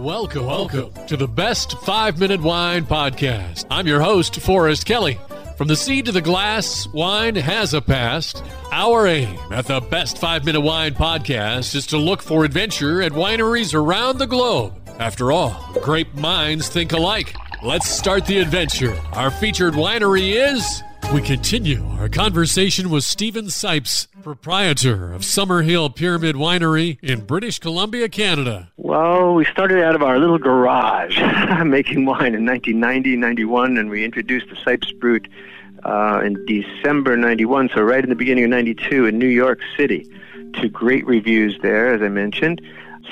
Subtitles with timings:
[0.00, 3.66] Welcome, welcome to the Best Five Minute Wine Podcast.
[3.70, 5.20] I'm your host, Forrest Kelly.
[5.58, 8.42] From the seed to the glass, wine has a past.
[8.72, 13.12] Our aim at the Best Five Minute Wine Podcast is to look for adventure at
[13.12, 14.72] wineries around the globe.
[14.98, 17.34] After all, great minds think alike.
[17.62, 18.98] Let's start the adventure.
[19.12, 20.82] Our featured winery is.
[21.12, 28.08] We continue our conversation with Stephen Cipes, proprietor of Summerhill Pyramid Winery in British Columbia,
[28.08, 28.70] Canada.
[28.90, 31.16] Well, we started out of our little garage
[31.64, 35.28] making wine in 1990, 91, and we introduced the Cipes Brut
[35.84, 40.10] uh, in December 91, so right in the beginning of 92 in New York City.
[40.54, 42.62] To great reviews there, as I mentioned.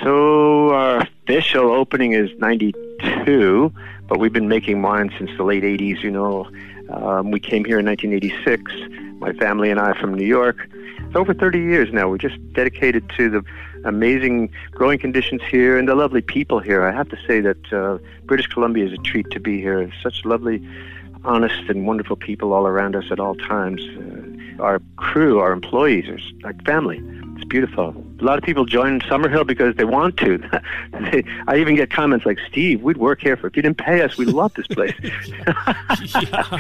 [0.02, 3.72] So our official opening is 92,
[4.08, 6.50] but we've been making wine since the late 80s, you know.
[6.91, 8.72] Um, we came here in 1986,
[9.20, 10.69] my family and I from New York.
[10.72, 12.08] It's over 30 years now.
[12.08, 13.45] We're just dedicated to the
[13.84, 16.84] amazing growing conditions here and the lovely people here.
[16.84, 19.91] I have to say that uh, British Columbia is a treat to be here.
[20.03, 20.66] Such lovely,
[21.25, 23.83] honest, and wonderful people all around us at all times.
[23.83, 26.98] Uh, our crew, our employees, are like family.
[27.48, 27.94] Beautiful.
[28.20, 30.38] A lot of people join Summerhill because they want to.
[30.92, 34.02] they, I even get comments like, "Steve, we'd work here for if you didn't pay
[34.02, 34.18] us.
[34.18, 36.58] We love this place." yeah.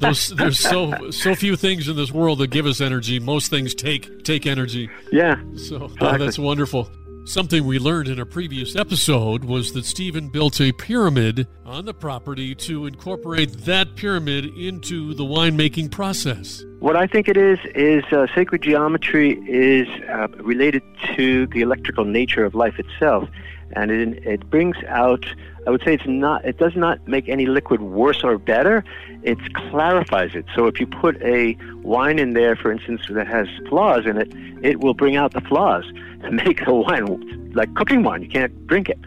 [0.00, 3.18] There's, there's so so few things in this world that give us energy.
[3.18, 4.88] Most things take take energy.
[5.10, 5.42] Yeah.
[5.56, 6.88] So oh, that's wonderful.
[7.24, 11.94] Something we learned in a previous episode was that Stephen built a pyramid on the
[11.94, 16.64] property to incorporate that pyramid into the winemaking process.
[16.82, 20.82] What I think it is is uh, sacred geometry is uh, related
[21.14, 23.28] to the electrical nature of life itself,
[23.76, 25.24] and it, it brings out.
[25.64, 26.44] I would say it's not.
[26.44, 28.82] It does not make any liquid worse or better.
[29.22, 30.44] It clarifies it.
[30.56, 34.32] So if you put a wine in there, for instance, that has flaws in it,
[34.60, 35.84] it will bring out the flaws
[36.24, 38.22] and make the wine like cooking wine.
[38.22, 38.98] You can't drink it.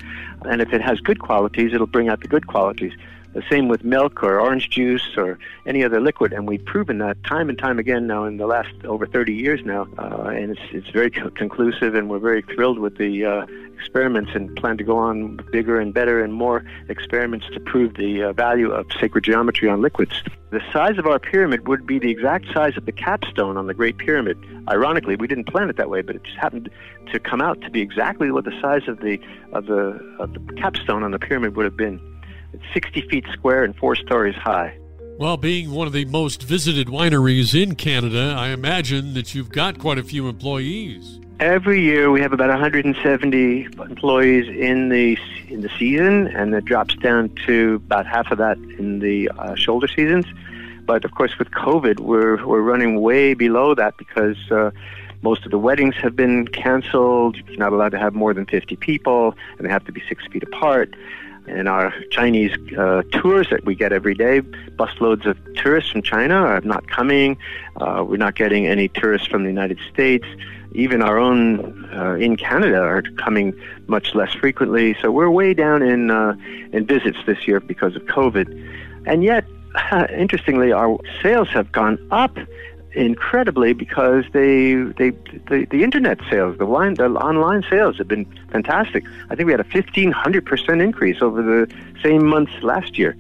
[0.46, 2.94] And if it has good qualities, it'll bring out the good qualities.
[3.36, 7.22] The same with milk or orange juice or any other liquid, and we've proven that
[7.26, 10.62] time and time again now in the last over 30 years now, uh, and it's
[10.72, 13.46] it's very co- conclusive, and we're very thrilled with the uh,
[13.78, 18.24] experiments and plan to go on bigger and better and more experiments to prove the
[18.24, 20.24] uh, value of sacred geometry on liquids.
[20.52, 23.74] The size of our pyramid would be the exact size of the capstone on the
[23.74, 24.38] Great Pyramid.
[24.70, 26.70] Ironically, we didn't plan it that way, but it just happened
[27.12, 29.20] to come out to be exactly what the size of the
[29.52, 32.00] of the of the capstone on the pyramid would have been.
[32.56, 34.78] It's 60 feet square and four stories high.
[35.20, 39.78] Well, being one of the most visited wineries in Canada, I imagine that you've got
[39.78, 41.20] quite a few employees.
[41.42, 45.18] Every year we have about 170 employees in the
[45.50, 49.56] in the season, and it drops down to about half of that in the uh,
[49.56, 50.26] shoulder seasons.
[50.86, 54.72] But of course, with COVID, we're we're running way below that because uh,
[55.24, 57.36] most of the weddings have been canceled.
[57.36, 60.26] You're not allowed to have more than 50 people, and they have to be six
[60.28, 60.96] feet apart
[61.48, 66.36] and our Chinese uh, tours that we get every day, busloads of tourists from China
[66.36, 67.38] are not coming.
[67.78, 70.26] Uh, we're not getting any tourists from the United States.
[70.74, 73.54] Even our own uh, in Canada are coming
[73.88, 74.96] much less frequently.
[75.02, 76.36] So we're way down in uh,
[76.74, 78.48] in visits this year because of COVID.
[79.06, 79.46] And yet,
[80.10, 82.38] interestingly, our sales have gone up
[82.96, 85.12] incredibly because they they
[85.50, 89.04] the, the internet sales, the line the online sales have been fantastic.
[89.30, 93.16] I think we had a fifteen hundred percent increase over the same months last year.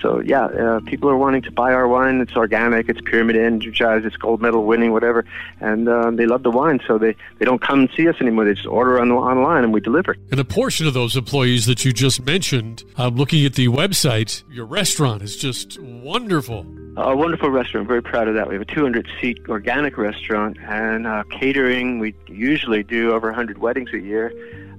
[0.00, 2.20] So yeah, uh, people are wanting to buy our wine.
[2.20, 5.24] It's organic, it's pyramid energized, it's gold medal winning, whatever,
[5.60, 6.80] and uh, they love the wine.
[6.86, 8.44] So they, they don't come and see us anymore.
[8.44, 10.16] They just order on the, online and we deliver.
[10.30, 14.42] And a portion of those employees that you just mentioned, uh, looking at the website,
[14.50, 16.66] your restaurant is just wonderful.
[16.96, 17.86] A wonderful restaurant.
[17.86, 18.48] Very proud of that.
[18.48, 22.00] We have a 200 seat organic restaurant and uh, catering.
[22.00, 24.32] We usually do over 100 weddings a year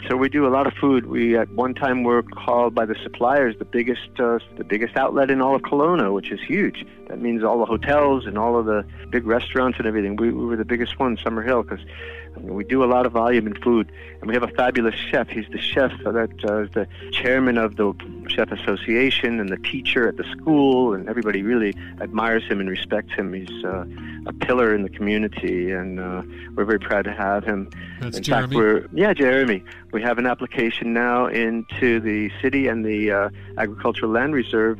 [0.08, 1.06] so we do a lot of food.
[1.08, 5.30] We at one time were called by the suppliers the biggest uh, the biggest outlet
[5.30, 6.86] in all of Kelowna, which is huge.
[7.08, 10.16] That means all the hotels and all of the big restaurants and everything.
[10.16, 11.86] We, we were the biggest one, Summerhill, because
[12.36, 14.96] I mean, we do a lot of volume in food, and we have a fabulous
[14.96, 15.28] chef.
[15.28, 17.94] He's the chef that uh, is the chairman of the
[18.28, 23.14] chef association and the teacher at the school, and everybody really admires him and respects
[23.14, 23.34] him.
[23.34, 23.86] He's uh,
[24.26, 26.22] a pillar in the community, and uh,
[26.56, 27.70] we're very proud to have him.
[28.00, 28.48] That's in Jeremy.
[28.48, 29.64] fact, we're yeah, Jeremy.
[29.92, 34.80] We have an application now into the city and the uh, agricultural land reserve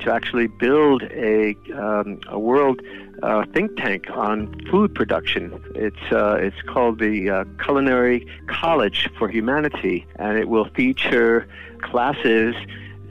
[0.00, 2.80] to actually build a, um, a world
[3.22, 5.60] uh, think tank on food production.
[5.74, 11.48] It's, uh, it's called the uh, Culinary College for Humanity, and it will feature
[11.82, 12.54] classes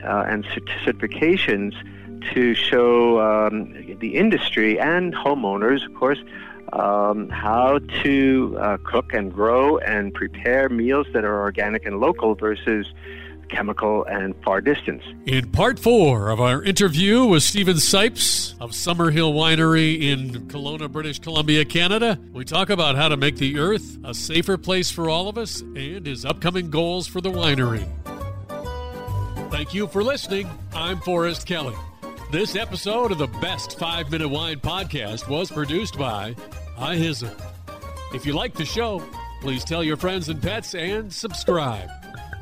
[0.02, 1.74] uh, and certifications
[2.34, 6.18] to show um, the industry and homeowners, of course,
[6.72, 12.34] um, how to uh, cook and grow and prepare meals that are organic and local
[12.34, 12.86] versus
[13.48, 15.02] chemical and far distance.
[15.26, 21.18] In part four of our interview with Stephen Cipes of Summerhill Winery in Kelowna, British
[21.18, 25.28] Columbia, Canada, we talk about how to make the earth a safer place for all
[25.28, 27.86] of us and his upcoming goals for the winery.
[29.50, 30.48] Thank you for listening.
[30.74, 31.74] I'm Forrest Kelly.
[32.30, 36.34] This episode of the Best 5 Minute Wine Podcast was produced by
[36.76, 37.34] iHizzle.
[38.14, 39.02] If you like the show,
[39.40, 41.88] please tell your friends and pets and subscribe.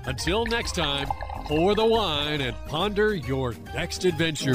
[0.07, 1.07] Until next time,
[1.45, 4.55] pour the wine and ponder your next adventure.